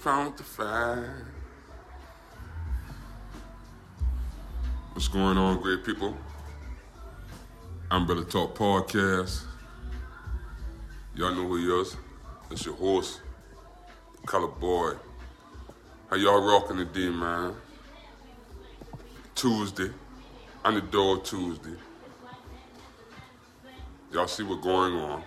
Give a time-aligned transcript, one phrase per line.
[0.00, 1.26] found the fire.
[4.94, 6.16] What's going on, great people?
[7.90, 9.42] I'm Umbrella Talk Podcast.
[11.14, 11.98] Y'all know who he is.
[12.50, 13.20] It's your horse,
[14.24, 14.94] Color Boy.
[16.08, 17.54] How y'all rocking today, man?
[19.34, 19.90] Tuesday,
[20.64, 21.76] Underdog Tuesday.
[24.12, 25.22] Y'all see what's going on.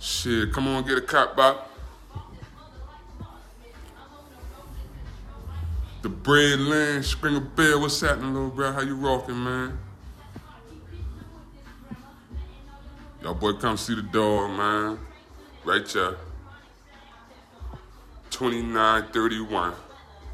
[0.00, 1.56] Shit, come on, get a cop back.
[6.00, 8.72] The bread land, Springer Bell, what's happening, little bro?
[8.72, 9.78] How you rocking, man?
[13.22, 14.98] Y'all boy come see the dog, man.
[15.66, 16.16] Right here.
[18.30, 19.74] 2931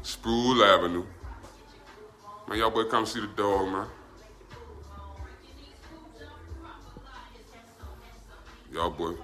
[0.01, 1.03] Sproul Avenue.
[2.47, 3.87] Man, y'all boy come see the dog, man.
[8.71, 9.15] Y'all boy.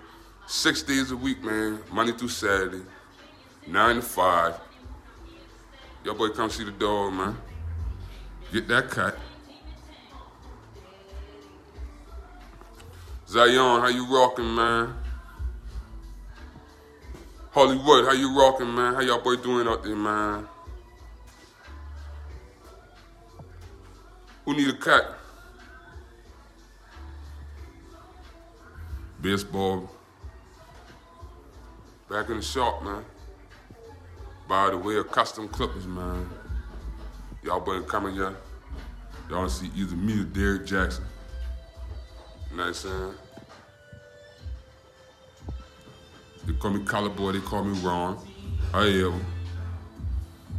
[0.53, 1.79] Six days a week, man.
[1.91, 2.83] Monday through Saturday.
[3.65, 4.53] Nine to five.
[6.05, 7.35] Y'all boy come see the dog, man.
[8.51, 9.17] Get that cut.
[13.27, 14.93] Zion, how you rocking, man?
[17.49, 18.93] Hollywood, how you rocking, man?
[18.93, 20.47] How y'all boy doing out there, man?
[24.45, 25.17] Who need a cut?
[29.19, 29.89] Baseball.
[32.13, 33.03] Back in the shop, man.
[34.47, 36.29] By the way of custom clippers, man.
[37.41, 38.35] Y'all boy coming here.
[39.31, 41.05] Y'all see either me or Derrick Jackson.
[42.51, 43.13] You know what I'm saying?
[46.45, 48.19] They call me Collar Boy, they call me Ron.
[48.75, 49.25] I am.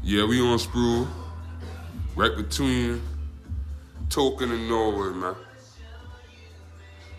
[0.02, 1.06] Yeah, we on Sproul.
[2.16, 3.00] Right between
[4.10, 5.36] Token and Norwood, man.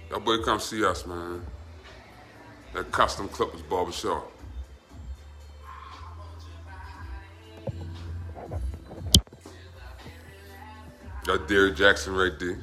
[0.10, 1.42] Y'all boy come see us, man.
[2.76, 4.35] That custom Clippers barbershop.
[11.26, 12.60] Got Derrick Jackson right there.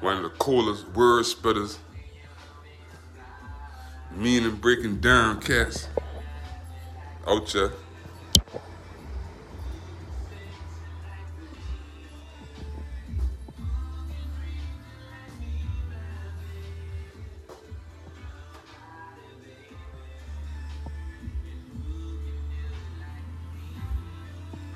[0.00, 1.78] One of the coolest word spitters,
[4.14, 5.88] meaning breaking down cats.
[7.26, 7.54] Out.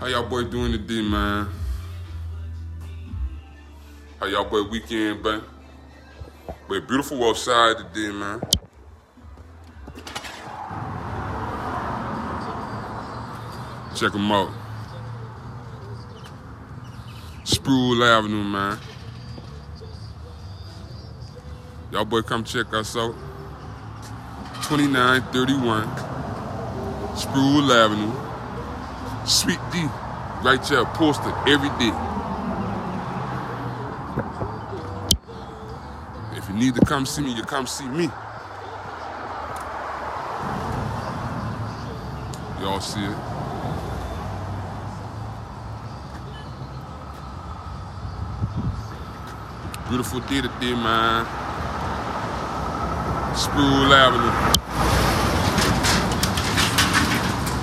[0.01, 1.49] How y'all boy doing today, man?
[4.19, 5.41] How y'all boy weekend been?
[6.69, 8.41] But beautiful outside today, man.
[13.95, 14.51] Check them out.
[17.45, 18.79] Sproul Avenue, man.
[21.93, 23.15] Y'all boy come check us out.
[24.65, 25.87] 2931
[27.17, 28.34] Sproul Avenue.
[29.27, 29.89] Suite D,
[30.43, 31.93] right there, posted every day.
[36.37, 38.11] If you need to come see me, you come see me.
[42.61, 43.17] Y'all see it?
[49.89, 51.25] Beautiful day today, man.
[53.35, 54.94] Sproul Avenue.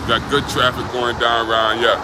[0.08, 1.96] Got good traffic going down around here.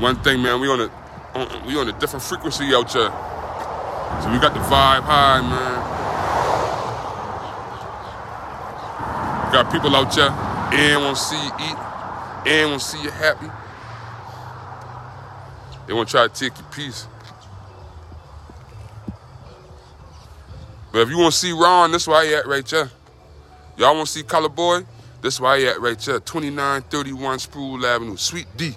[0.00, 0.90] One thing, man, we on a
[1.34, 3.10] on, we on a different frequency out here.
[4.22, 5.82] So we got the vibe high, man.
[9.52, 10.30] Got people out here
[10.78, 11.76] and want to see you eat,
[12.46, 13.50] and want to see you happy.
[15.86, 17.08] They want to try to take your piece.
[20.92, 22.90] But if you want to see Ron, this why he at right here.
[23.76, 24.80] Y'all want to see Color Boy?
[25.20, 26.20] This why he at right here.
[26.20, 28.74] 2931 Sproul Avenue, Suite D.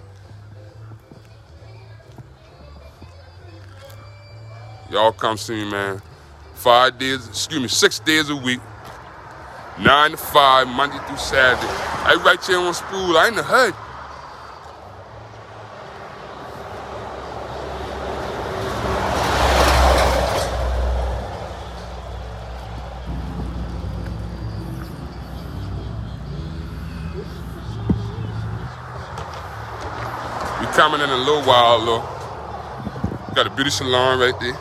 [4.92, 6.02] Y'all come see me, man.
[6.56, 8.60] Five days, excuse me, six days a week.
[9.80, 11.72] Nine to five, Monday through Saturday.
[11.72, 13.18] I right here on Sproul.
[13.18, 13.74] I in the hood.
[30.90, 33.36] Coming in a little while, though.
[33.36, 34.54] Got a beauty salon right there.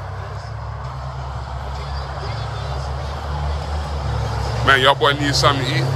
[4.66, 5.88] Man, y'all boy need something to eat.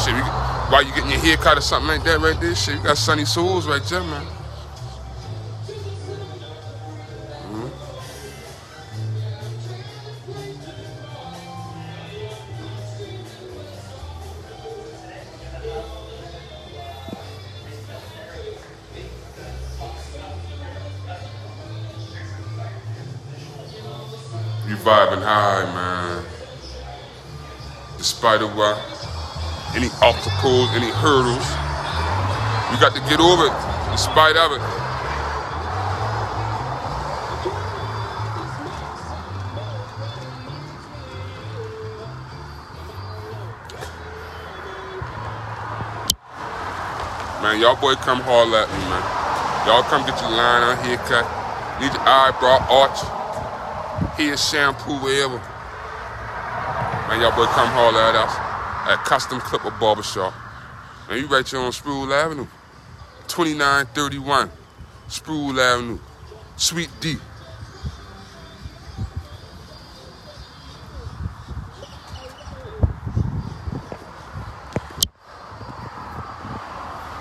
[0.00, 0.14] Shit,
[0.72, 2.96] While you getting your hair cut or something like that right there, shit, you got
[2.96, 4.39] sunny souls right there, man.
[24.70, 26.24] You vibing high, man.
[27.98, 28.78] Despite of what,
[29.74, 31.42] any obstacles, any hurdles,
[32.70, 34.62] you got to get over it, in spite of it.
[47.42, 49.66] Man, y'all boy come haul at me, man.
[49.66, 51.26] Y'all come get your line on haircut.
[51.80, 53.19] Need your eyebrow arch
[54.20, 55.38] hair shampoo, whatever.
[57.08, 58.36] Man, y'all boy come haul at us
[58.90, 60.34] at Custom Clipper Barbershop.
[61.08, 62.46] Man, you right here on Sproul Avenue.
[63.28, 64.50] 2931
[65.08, 65.98] Sproul Avenue.
[66.56, 67.16] Suite D.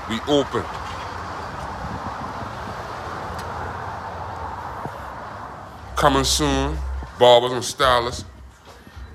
[0.10, 0.64] We open.
[5.96, 6.78] Coming soon,
[7.20, 8.26] barbers and stylists.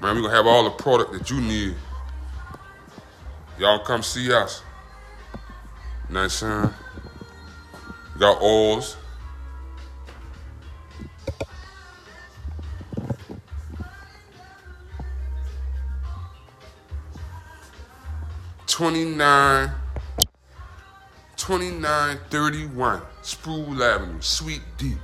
[0.01, 1.75] Man, we're gonna have all the product that you need.
[3.59, 4.63] Y'all come see us.
[6.11, 6.71] Nice saying?
[8.15, 8.97] We got oils.
[18.67, 19.71] Twenty-nine,
[21.37, 24.97] twenty-nine thirty-one, Sproul Avenue, Suite D.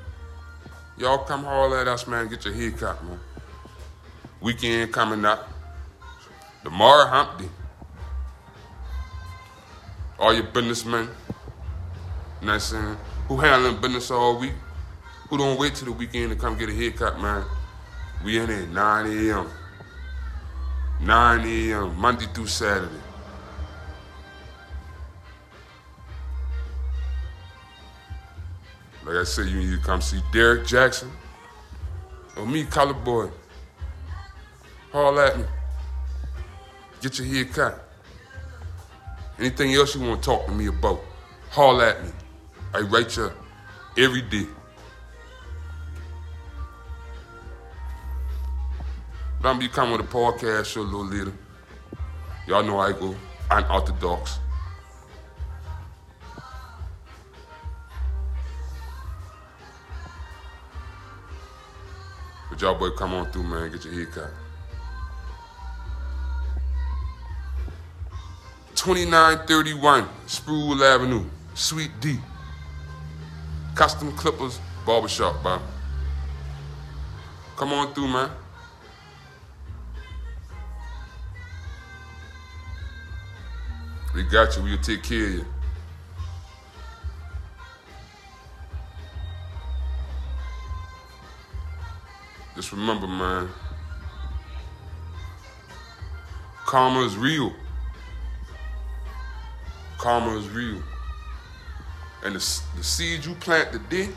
[1.00, 2.28] Y'all come haul at us, man.
[2.28, 3.18] Get your hair cut, man.
[4.42, 5.48] Weekend coming up.
[6.62, 7.48] Tomorrow, hump day.
[10.18, 12.96] All your businessmen, you know what I'm saying?
[13.28, 14.52] Who handling business all week?
[15.30, 17.46] Who don't wait till the weekend to come get a haircut, man?
[18.22, 19.48] We in there 9 a.m.
[21.00, 21.96] 9 a.m.
[21.98, 22.92] Monday through Saturday.
[29.04, 31.10] Like I said, you need to come see Derek Jackson
[32.36, 33.30] or me, Color Boy.
[34.92, 35.44] Haul at me.
[37.00, 37.88] Get your hair cut.
[39.38, 41.00] Anything else you want to talk to me about,
[41.50, 42.10] haul at me.
[42.74, 43.32] I write you
[43.96, 44.46] every day.
[49.40, 51.32] But I'm be coming with a podcast show a little later.
[52.46, 53.14] Y'all know I go
[53.50, 54.38] I'm unorthodox.
[62.60, 64.30] Y'all boy come on through, man, get your hair cut.
[68.74, 71.24] 2931 Sproul Avenue,
[71.54, 72.18] Suite D.
[73.74, 75.62] Custom Clippers Barbershop, Bob.
[77.56, 78.30] Come on through, man.
[84.14, 84.62] We got you.
[84.64, 85.44] We'll take care of you.
[92.56, 93.48] Just remember, man.
[96.66, 97.52] Karma is real.
[99.98, 100.82] Karma is real.
[102.24, 104.08] And the, the seed you plant today,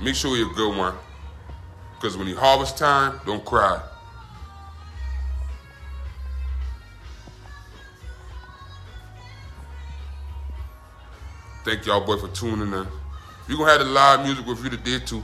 [0.00, 0.94] make sure you're a good one.
[1.94, 3.80] Because when you harvest time, don't cry.
[11.64, 12.86] Thank y'all boy for tuning in.
[13.48, 15.22] You're gonna have the live music with you today too.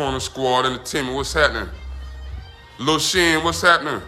[0.00, 1.68] Corner Squad Entertainment, what's happening?
[2.78, 4.00] Lil Shin, what's happening?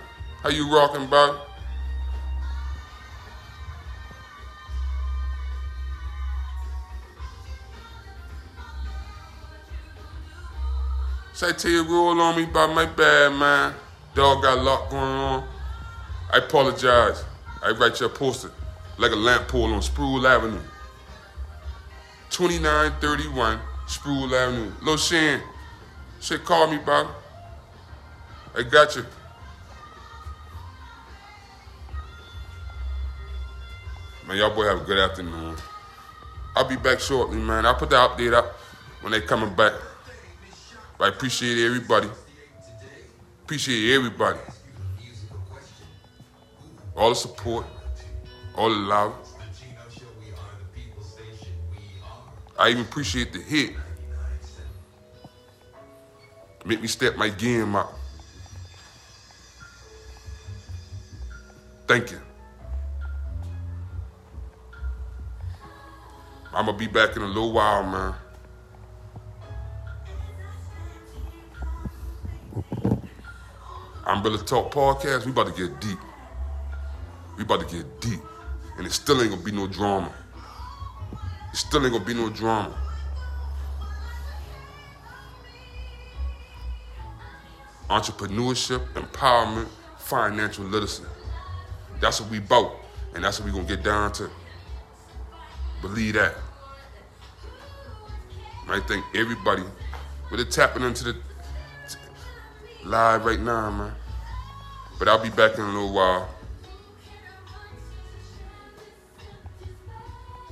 [0.43, 1.39] How you rocking, bro?
[11.35, 13.75] Say to you roll on me by my bad man.
[14.15, 15.47] Dog got a lot going on.
[16.33, 17.23] I apologize.
[17.63, 18.51] I write you a poster
[18.97, 20.59] like a lamp pole on Sproul Avenue.
[22.31, 24.73] 2931 Sproul Avenue.
[24.81, 25.43] Lil Shin,
[26.23, 27.09] shit, call me, bro.
[28.57, 29.05] I got you.
[34.29, 35.57] Man, y'all boy have a good afternoon.
[36.55, 37.67] I'll be back shortly, man.
[37.67, 38.57] I'll put the update up
[39.01, 39.73] when they coming back.
[40.97, 42.09] But I appreciate everybody.
[43.43, 44.39] Appreciate everybody.
[46.95, 47.67] All the support,
[48.55, 49.15] all the love.
[52.59, 53.73] I even appreciate the hit.
[56.65, 57.93] Make me step my game up.
[61.89, 62.21] Thank you.
[66.55, 68.15] I'm gonna be back in a little while, man.
[74.05, 75.25] I'm Umbrella Talk Podcast.
[75.25, 75.99] We about to get deep.
[77.37, 78.21] We about to get deep.
[78.77, 80.13] And it still ain't gonna be no drama.
[81.53, 82.75] It still ain't gonna be no drama.
[87.93, 89.69] Entrepreneurship, empowerment,
[89.99, 91.03] financial literacy.
[92.01, 92.73] That's what we bout.
[93.15, 94.31] And that's what we're gonna get down to.
[95.83, 96.35] Believe that.
[98.67, 99.63] I think everybody,
[100.31, 101.17] with it tapping into the
[102.83, 103.93] live right now, man.
[104.99, 106.31] But I'll be back in a little while.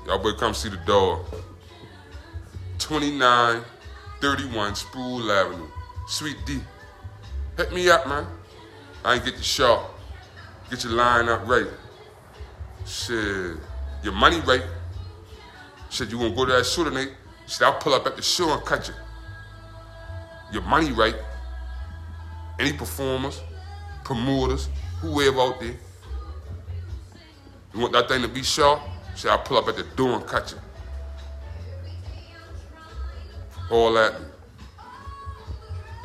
[0.06, 1.24] Y'all better come see the dog.
[2.76, 5.68] 2931 Sproul Avenue.
[6.06, 6.60] Suite D.
[7.60, 8.26] Hit me up, man.
[9.04, 9.90] I ain't get the shot.
[10.70, 11.66] Get your line up right.
[12.86, 13.58] Shit.
[14.02, 14.64] Your money right.
[15.90, 17.12] Shit, you gonna go to that shooter, Nate?
[17.46, 18.94] Shit, I'll pull up at the show and cut you.
[20.54, 21.16] Your money right.
[22.58, 23.42] Any performers,
[24.04, 24.70] promoters,
[25.02, 25.76] whoever out there.
[27.74, 28.80] You want that thing to be sharp?
[29.16, 30.58] Shit, I'll pull up at the door and cut you.
[33.70, 34.29] All that.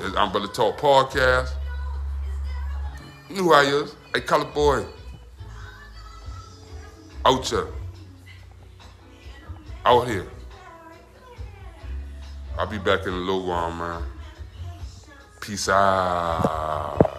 [0.05, 1.53] There's Umbrella Talk Podcast.
[3.27, 3.88] You know who I.
[4.13, 4.85] Hey, color boy.
[7.25, 7.67] Out here.
[9.83, 10.27] Out here.
[12.55, 14.03] I'll be back in a little while, man.
[15.41, 17.14] Peace out.